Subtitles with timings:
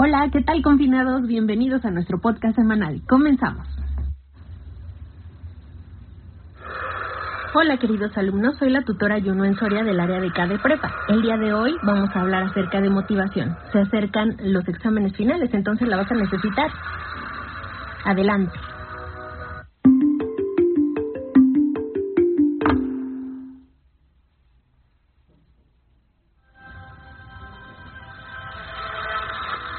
[0.00, 1.26] Hola, ¿qué tal confinados?
[1.26, 3.02] Bienvenidos a nuestro podcast semanal.
[3.08, 3.66] Comenzamos.
[7.52, 10.94] Hola queridos alumnos, soy la tutora Juno en Soria del área de CADE Prepa.
[11.08, 13.56] El día de hoy vamos a hablar acerca de motivación.
[13.72, 16.70] Se acercan los exámenes finales, entonces la vas a necesitar.
[18.04, 18.52] Adelante.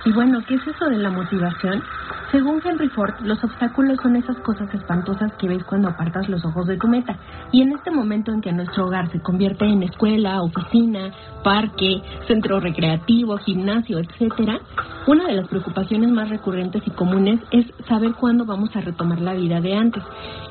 [0.10, 1.84] Y bueno, ¿qué es eso de la motivación?
[2.32, 6.66] Según Henry Ford, los obstáculos son esas cosas espantosas que ves cuando apartas los ojos
[6.66, 7.16] de tu meta.
[7.52, 11.12] Y en este momento en que nuestro hogar se convierte en escuela, oficina,
[11.44, 14.60] parque, centro recreativo, gimnasio, etcétera,
[15.10, 19.34] una de las preocupaciones más recurrentes y comunes es saber cuándo vamos a retomar la
[19.34, 20.04] vida de antes.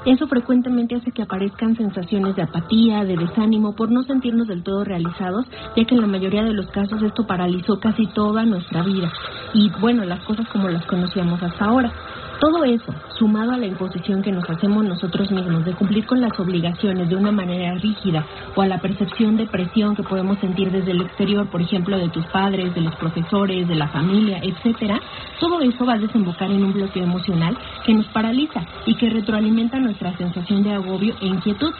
[0.04, 4.82] Eso frecuentemente hace que aparezcan sensaciones de apatía, de desánimo por no sentirnos del todo
[4.82, 9.12] realizados, ya que en la mayoría de los casos esto paralizó casi toda nuestra vida.
[9.54, 11.92] Y bueno, las cosas como las conocíamos hasta ahora.
[12.40, 16.38] Todo eso, sumado a la imposición que nos hacemos nosotros mismos de cumplir con las
[16.38, 20.92] obligaciones de una manera rígida o a la percepción de presión que podemos sentir desde
[20.92, 25.00] el exterior, por ejemplo, de tus padres, de los profesores, de la familia, etcétera,
[25.40, 29.80] todo eso va a desembocar en un bloqueo emocional que nos paraliza y que retroalimenta
[29.80, 31.72] nuestra sensación de agobio e inquietud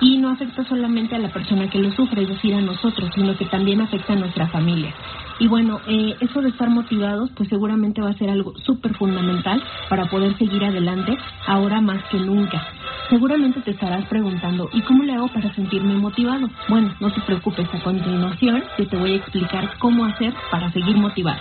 [0.00, 3.36] y no afecta solamente a la persona que lo sufre, es decir, a nosotros, sino
[3.36, 4.94] que también afecta a nuestra familia.
[5.38, 9.62] Y bueno, eh, eso de estar motivados, pues seguramente va a ser algo súper fundamental
[9.88, 12.66] para poder seguir adelante ahora más que nunca.
[13.10, 16.48] Seguramente te estarás preguntando, ¿y cómo le hago para sentirme motivado?
[16.68, 20.96] Bueno, no te preocupes, a continuación yo te voy a explicar cómo hacer para seguir
[20.96, 21.40] motivado.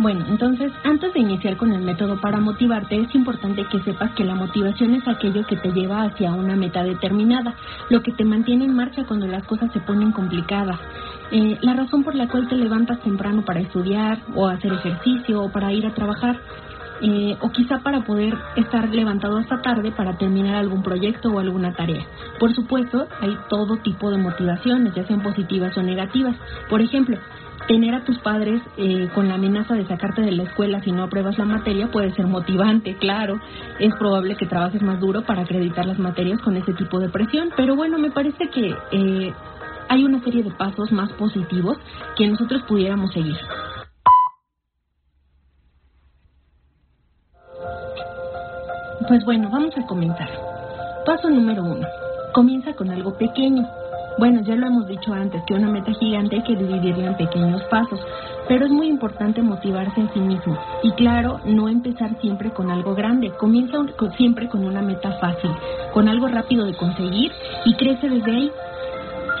[0.00, 4.24] Bueno, entonces, antes de iniciar con el método para motivarte, es importante que sepas que
[4.24, 7.54] la motivación es aquello que te lleva hacia una meta determinada,
[7.90, 10.78] lo que te mantiene en marcha cuando las cosas se ponen complicadas.
[11.32, 15.52] Eh, la razón por la cual te levantas temprano para estudiar o hacer ejercicio o
[15.52, 16.40] para ir a trabajar.
[17.02, 21.72] Eh, o quizá para poder estar levantado hasta tarde para terminar algún proyecto o alguna
[21.72, 22.06] tarea.
[22.38, 26.36] Por supuesto, hay todo tipo de motivaciones, ya sean positivas o negativas.
[26.68, 27.16] Por ejemplo,
[27.70, 31.04] tener a tus padres eh, con la amenaza de sacarte de la escuela si no
[31.04, 33.40] apruebas la materia puede ser motivante, claro.
[33.78, 37.50] Es probable que trabajes más duro para acreditar las materias con ese tipo de presión,
[37.56, 39.32] pero bueno, me parece que eh,
[39.88, 41.76] hay una serie de pasos más positivos
[42.16, 43.36] que nosotros pudiéramos seguir.
[49.06, 50.28] Pues bueno, vamos a comenzar.
[51.06, 51.86] Paso número uno.
[52.34, 53.64] Comienza con algo pequeño.
[54.18, 57.62] Bueno, ya lo hemos dicho antes, que una meta gigante hay que dividirla en pequeños
[57.64, 58.00] pasos,
[58.48, 60.58] pero es muy importante motivarse en sí mismo.
[60.82, 63.78] Y claro, no empezar siempre con algo grande, comienza
[64.16, 65.50] siempre con una meta fácil,
[65.94, 67.30] con algo rápido de conseguir
[67.64, 68.52] y crece desde ahí.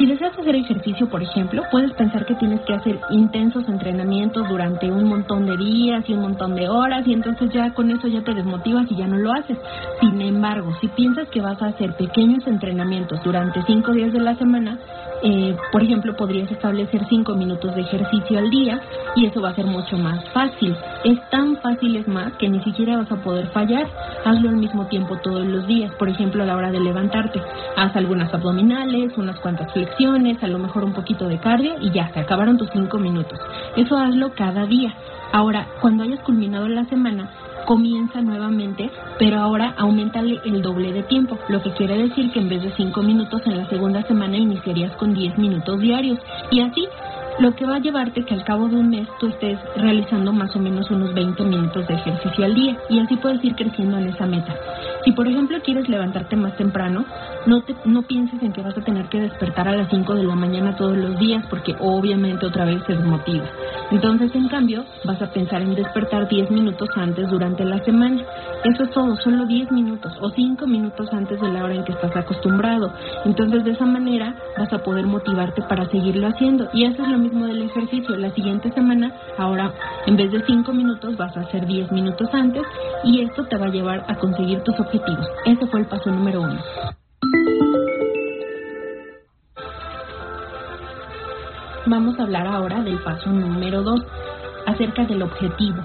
[0.00, 4.90] Si deseas hacer ejercicio, por ejemplo, puedes pensar que tienes que hacer intensos entrenamientos durante
[4.90, 8.24] un montón de días y un montón de horas y entonces ya con eso ya
[8.24, 9.58] te desmotivas y ya no lo haces.
[10.00, 14.34] Sin embargo, si piensas que vas a hacer pequeños entrenamientos durante cinco días de la
[14.36, 14.78] semana,
[15.22, 18.80] eh, por ejemplo, podrías establecer cinco minutos de ejercicio al día
[19.16, 20.74] y eso va a ser mucho más fácil.
[21.04, 23.86] Es tan fácil es más que ni siquiera vas a poder fallar.
[24.24, 27.42] Hazlo al mismo tiempo todos los días, por ejemplo, a la hora de levantarte.
[27.76, 29.89] Haz algunas abdominales, unas cuantas flexiones,
[30.42, 33.38] a lo mejor un poquito de cardio y ya, se acabaron tus cinco minutos.
[33.76, 34.94] Eso hazlo cada día.
[35.32, 37.30] Ahora, cuando hayas culminado la semana,
[37.66, 42.48] comienza nuevamente, pero ahora aumentale el doble de tiempo, lo que quiere decir que en
[42.48, 46.18] vez de 5 minutos en la segunda semana iniciarías con 10 minutos diarios
[46.50, 46.88] y así
[47.38, 50.54] lo que va a llevarte que al cabo de un mes tú estés realizando más
[50.56, 54.08] o menos unos 20 minutos de ejercicio al día y así puedes ir creciendo en
[54.08, 54.54] esa meta.
[55.04, 57.04] Si por ejemplo quieres levantarte más temprano,
[57.46, 60.24] no, te, no pienses en que vas a tener que despertar a las 5 de
[60.24, 63.46] la mañana todos los días porque obviamente otra vez se desmotiva.
[63.90, 68.22] Entonces en cambio vas a pensar en despertar 10 minutos antes durante la semana.
[68.64, 71.92] Eso es todo, solo 10 minutos o 5 minutos antes de la hora en que
[71.92, 72.92] estás acostumbrado.
[73.24, 77.18] Entonces de esa manera vas a poder motivarte para seguirlo haciendo y eso es lo
[77.18, 78.16] mismo del ejercicio.
[78.16, 79.72] La siguiente semana, ahora
[80.06, 82.62] en vez de 5 minutos, vas a hacer 10 minutos antes
[83.04, 85.26] y esto te va a llevar a conseguir tus objetivos.
[85.44, 86.60] Ese fue el paso número uno.
[91.86, 94.00] Vamos a hablar ahora del paso número dos,
[94.66, 95.82] acerca del objetivo.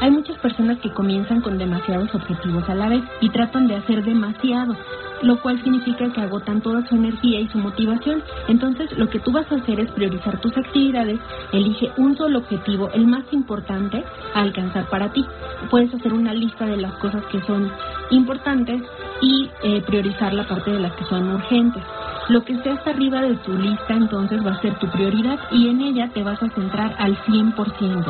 [0.00, 4.04] Hay muchas personas que comienzan con demasiados objetivos a la vez y tratan de hacer
[4.04, 4.74] demasiado.
[5.22, 8.22] Lo cual significa que agotan toda su energía y su motivación.
[8.48, 11.18] Entonces, lo que tú vas a hacer es priorizar tus actividades,
[11.52, 15.24] elige un solo objetivo, el más importante, a alcanzar para ti.
[15.70, 17.70] Puedes hacer una lista de las cosas que son
[18.10, 18.82] importantes
[19.20, 21.82] y eh, priorizar la parte de las que son urgentes.
[22.28, 25.68] Lo que esté hasta arriba de tu lista entonces va a ser tu prioridad y
[25.68, 28.04] en ella te vas a centrar al 100%.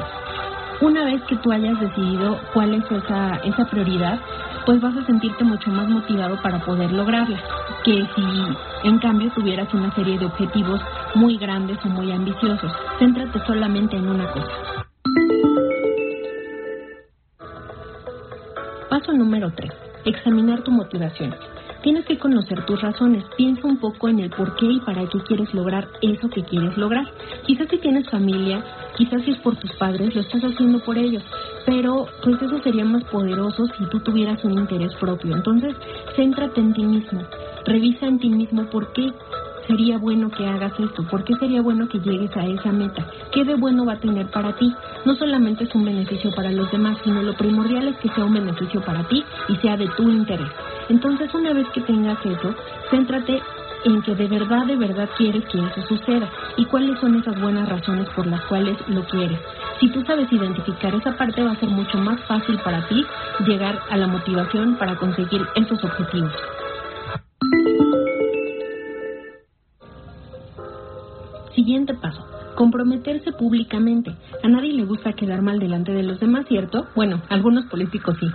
[0.82, 4.18] Una vez que tú hayas decidido cuál es esa, esa prioridad,
[4.66, 7.38] pues vas a sentirte mucho más motivado para poder lograrla,
[7.84, 10.80] que si en cambio tuvieras una serie de objetivos
[11.14, 12.72] muy grandes o muy ambiciosos.
[12.98, 14.50] Céntrate solamente en una cosa.
[18.88, 19.70] Paso número 3.
[20.04, 21.34] Examinar tu motivación.
[21.82, 23.24] Tienes que conocer tus razones.
[23.38, 26.76] Piensa un poco en el por qué y para qué quieres lograr eso que quieres
[26.76, 27.06] lograr.
[27.46, 28.62] Quizás si tienes familia,
[28.96, 31.22] quizás si es por tus padres, lo estás haciendo por ellos.
[31.70, 35.36] Pero pues eso sería más poderoso si tú tuvieras un interés propio.
[35.36, 35.72] Entonces,
[36.16, 37.22] céntrate en ti mismo.
[37.64, 39.12] Revisa en ti mismo por qué
[39.68, 41.04] sería bueno que hagas esto?
[41.08, 43.06] ¿Por qué sería bueno que llegues a esa meta?
[43.30, 44.74] ¿Qué de bueno va a tener para ti?
[45.04, 48.34] No solamente es un beneficio para los demás, sino lo primordial es que sea un
[48.34, 50.50] beneficio para ti y sea de tu interés.
[50.88, 52.52] Entonces, una vez que tengas eso,
[52.90, 53.40] céntrate
[53.84, 57.68] en que de verdad, de verdad quieres que eso suceda y cuáles son esas buenas
[57.68, 59.38] razones por las cuales lo quieres.
[59.80, 63.02] Si tú sabes identificar esa parte, va a ser mucho más fácil para ti
[63.46, 66.34] llegar a la motivación para conseguir esos objetivos.
[71.54, 72.26] Siguiente paso.
[72.56, 74.14] Comprometerse públicamente.
[74.42, 76.88] A nadie le gusta quedar mal delante de los demás, ¿cierto?
[76.94, 78.30] Bueno, algunos políticos sí.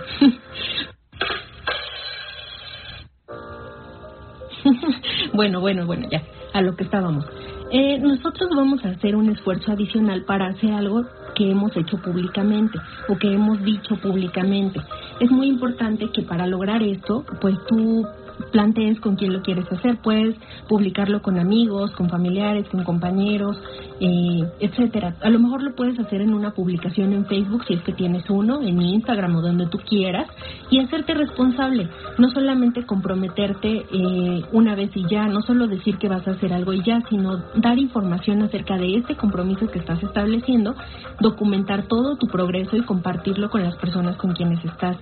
[5.32, 7.24] bueno, bueno, bueno, ya, a lo que estábamos.
[7.70, 11.04] Eh, nosotros vamos a hacer un esfuerzo adicional para hacer algo
[11.36, 12.78] que hemos hecho públicamente
[13.08, 14.80] o que hemos dicho públicamente.
[15.20, 18.06] Es muy importante que para lograr esto, pues tú
[18.52, 19.98] plantees con quién lo quieres hacer.
[20.02, 20.36] Puedes
[20.68, 23.60] publicarlo con amigos, con familiares, con compañeros,
[24.00, 25.16] eh, etcétera.
[25.22, 28.28] A lo mejor lo puedes hacer en una publicación en Facebook si es que tienes
[28.28, 30.28] uno, en Instagram o donde tú quieras,
[30.70, 31.88] y hacerte responsable.
[32.18, 36.52] No solamente comprometerte eh, una vez y ya, no solo decir que vas a hacer
[36.52, 40.74] algo y ya, sino dar información acerca de este compromiso que estás estableciendo,
[41.20, 44.96] documentar todo tu progreso y compartirlo con las personas con quienes estás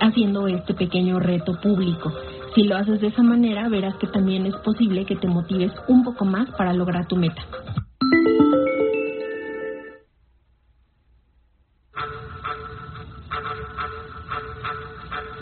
[0.00, 2.12] haciendo este pequeño reto público.
[2.54, 6.04] Si lo haces de esa manera, verás que también es posible que te motives un
[6.04, 7.42] poco más para lograr tu meta.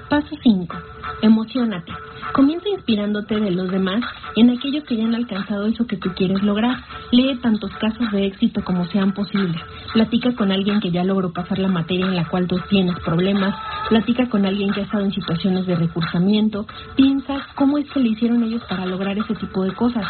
[0.09, 0.75] Paso 5.
[1.21, 1.93] Emocionate.
[2.33, 4.03] Comienza inspirándote de los demás
[4.37, 6.79] en aquellos que ya han alcanzado eso que tú quieres lograr.
[7.11, 9.61] Lee tantos casos de éxito como sean posibles.
[9.93, 13.55] Platica con alguien que ya logró pasar la materia en la cual tú tienes problemas.
[13.89, 16.67] Platica con alguien que ha estado en situaciones de recursamiento.
[16.97, 20.07] Piensa cómo es que le hicieron ellos para lograr ese tipo de cosas.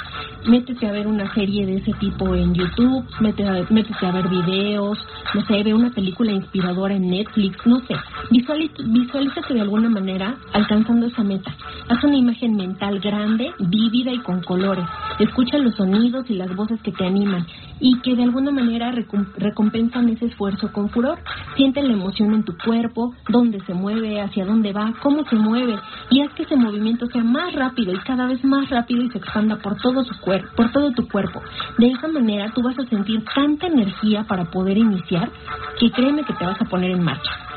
[0.46, 4.28] Métete a ver una serie de ese tipo en YouTube, métete a, métete a ver
[4.28, 4.98] videos,
[5.34, 7.94] no sé, ve una película inspiradora en Netflix, no sé.
[8.30, 11.54] visualízate de alguna manera alcanzando esa meta.
[11.88, 14.84] Haz una imagen mental grande, vívida y con colores.
[15.18, 17.46] Escucha los sonidos y las voces que te animan
[17.80, 18.92] y que de alguna manera
[19.36, 21.18] recompensan ese esfuerzo con furor.
[21.56, 25.78] Siente la emoción en tu cuerpo, dónde se mueve, hacia dónde va, cómo se mueve
[26.10, 29.18] y haz que ese movimiento sea más rápido y cada vez más rápido y se
[29.18, 31.42] expanda por todo su cuerpo, por todo tu cuerpo.
[31.78, 35.30] De esa manera tú vas a sentir tanta energía para poder iniciar
[35.78, 37.51] que créeme que te vas a poner en marcha.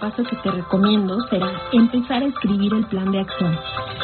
[0.00, 3.56] Paso que te recomiendo será empezar a escribir el plan de acción.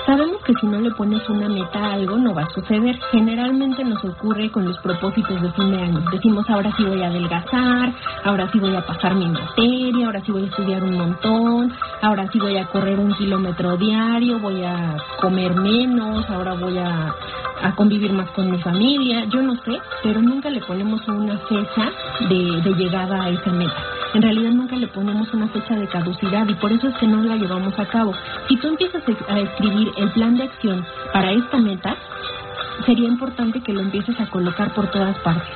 [0.05, 2.97] Sabemos que si no le pones una meta a algo no va a suceder.
[3.11, 6.05] Generalmente nos ocurre con los propósitos de fin de año.
[6.13, 7.93] Decimos ahora sí voy a adelgazar,
[8.25, 11.73] ahora sí voy a pasar mi materia, ahora sí voy a estudiar un montón,
[12.03, 17.15] ahora sí voy a correr un kilómetro diario, voy a comer menos, ahora voy a,
[17.63, 19.25] a convivir más con mi familia.
[19.25, 21.91] Yo no sé, pero nunca le ponemos una fecha
[22.29, 26.49] de, de llegada a esa meta en realidad nunca le ponemos una fecha de caducidad
[26.49, 28.15] y por eso es que no la llevamos a cabo.
[28.49, 31.97] Si tú empiezas a escribir el plan de acción para esta meta,
[32.85, 35.55] sería importante que lo empieces a colocar por todas partes.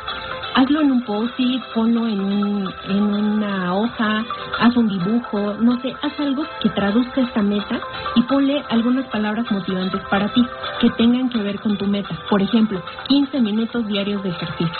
[0.54, 4.25] Hazlo en un post-it, ponlo en, un, en una hoja,
[4.59, 7.80] haz un dibujo, no sé, haz algo que traduzca esta meta
[8.16, 10.45] y ponle algunas palabras motivantes para ti
[10.80, 12.19] que tengan que ver con tu meta.
[12.28, 14.78] Por ejemplo, 15 minutos diarios de ejercicio.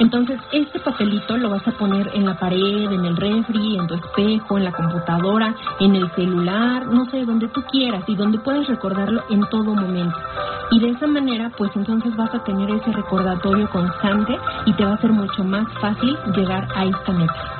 [0.00, 3.94] Entonces, este papelito lo vas a poner en la pared, en el refri, en tu
[3.94, 8.66] espejo, en la computadora, en el celular, no sé, donde tú quieras y donde puedes
[8.66, 10.16] recordarlo en todo momento.
[10.70, 14.94] Y de esa manera, pues entonces vas a tener ese recordatorio constante y te va
[14.94, 17.59] a ser mucho más fácil llegar a esta meta.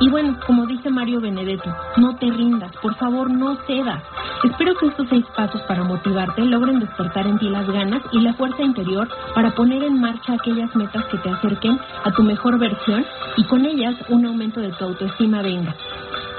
[0.00, 4.02] Y bueno, como dice Mario Benedetti, no te rindas, por favor no cedas.
[4.42, 8.34] Espero que estos seis pasos para motivarte logren despertar en ti las ganas y la
[8.34, 13.06] fuerza interior para poner en marcha aquellas metas que te acerquen a tu mejor versión
[13.36, 15.74] y con ellas un aumento de tu autoestima venga.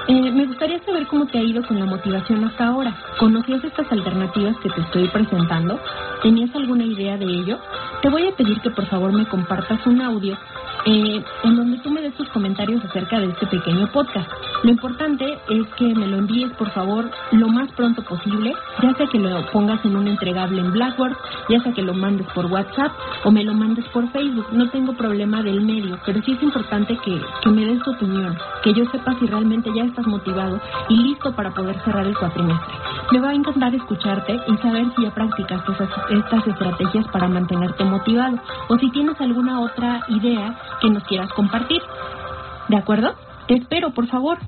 [0.08, 2.96] Eh, me gustaría saber cómo te ha ido con la motivación hasta ahora.
[3.18, 5.80] ¿Conocías estas alternativas que te estoy presentando?
[6.22, 7.58] ¿Tenías alguna idea de ello?
[8.02, 10.38] Te voy a pedir que por favor me compartas un audio
[10.86, 14.30] eh, en donde tú me des tus comentarios acerca de este pequeño podcast.
[14.62, 19.06] Lo importante es que me lo envíes, por favor, lo más pronto posible, ya sea
[19.06, 21.16] que lo pongas en un entregable en Blackboard,
[21.48, 22.92] ya sea que lo mandes por WhatsApp
[23.24, 24.46] o me lo mandes por Facebook.
[24.52, 28.38] No tengo problema del medio, pero sí es importante que, que me des tu opinión,
[28.62, 32.74] que yo sepa si realmente ya estás motivado y listo para poder cerrar el cuatrimestre.
[33.12, 35.72] Me va a encantar escucharte y saber si ya practicaste
[36.10, 38.38] estas estrategias para mantenerte motivado
[38.68, 41.82] o si tienes alguna otra idea que nos quieras compartir.
[42.68, 43.14] ¿De acuerdo?
[43.46, 44.38] Te espero, por favor.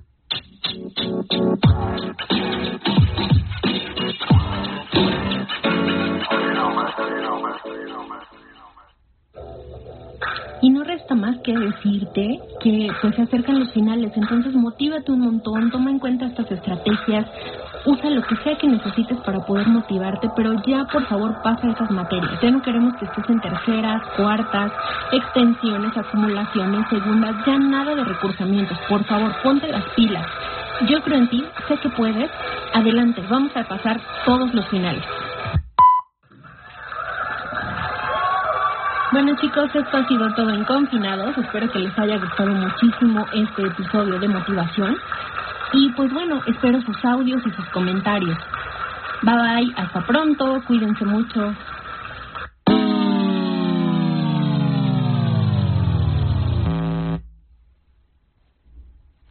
[10.61, 15.21] Y no resta más que decirte que pues se acercan los finales, entonces motívate un
[15.21, 17.27] montón, toma en cuenta estas estrategias,
[17.85, 21.91] usa lo que sea que necesites para poder motivarte, pero ya por favor pasa esas
[21.91, 22.41] materias.
[22.43, 24.73] Ya no queremos que estés en terceras, cuartas,
[25.13, 28.79] extensiones, acumulaciones, segundas, ya nada de recursamientos.
[28.89, 30.27] Por favor, ponte las pilas.
[30.89, 32.31] Yo creo en ti, sé que puedes.
[32.73, 35.05] Adelante, vamos a pasar todos los finales.
[39.11, 41.37] Bueno chicos, esto ha sido todo en Confinados.
[41.39, 44.99] Espero que les haya gustado muchísimo este episodio de motivación.
[45.73, 48.37] Y pues bueno, espero sus audios y sus comentarios.
[49.23, 51.55] Bye bye, hasta pronto, cuídense mucho.